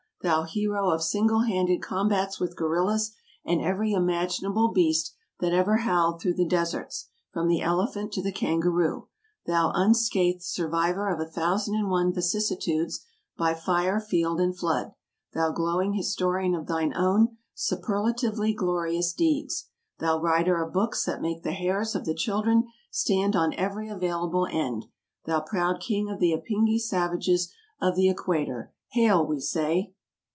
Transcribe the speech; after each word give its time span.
thou 0.23 0.43
hero 0.43 0.91
of 0.91 1.01
single 1.01 1.39
handed 1.39 1.81
combats 1.81 2.39
with 2.39 2.55
gorillas 2.55 3.11
and 3.43 3.59
every 3.59 3.91
imaginable 3.91 4.67
beast 4.71 5.15
that 5.39 5.51
ever 5.51 5.77
howled 5.77 6.21
through 6.21 6.35
the 6.35 6.45
deserts, 6.45 7.09
from 7.31 7.47
the 7.47 7.59
elephant 7.59 8.11
to 8.11 8.21
the 8.21 8.31
kangaroo; 8.31 9.07
thou 9.47 9.71
unscathed 9.73 10.43
survivor 10.43 11.09
of 11.09 11.19
a 11.19 11.25
thousand 11.25 11.73
and 11.73 11.89
one 11.89 12.13
vicissitudes 12.13 13.03
by 13.35 13.55
fire, 13.55 13.99
field, 13.99 14.39
and 14.39 14.55
flood; 14.55 14.91
thou 15.33 15.49
glowing 15.49 15.93
historian 15.93 16.53
of 16.53 16.67
thine 16.67 16.93
own 16.95 17.35
superlatively 17.55 18.53
glorious 18.53 19.13
deeds: 19.13 19.69
thou 19.97 20.19
writer 20.21 20.61
of 20.63 20.71
books 20.71 21.03
that 21.03 21.19
make 21.19 21.41
the 21.41 21.53
hairs 21.53 21.95
of 21.95 22.05
the 22.05 22.13
children 22.13 22.63
stand 22.91 23.35
on 23.35 23.55
every 23.55 23.89
available 23.89 24.45
end; 24.51 24.85
thou 25.25 25.39
proud 25.39 25.79
king 25.79 26.11
of 26.11 26.19
the 26.19 26.31
Apingi 26.31 26.77
savages 26.77 27.51
of 27.81 27.95
the 27.95 28.07
equator; 28.07 28.71
hail! 28.89 29.25
we 29.25 29.39
say. 29.39 29.91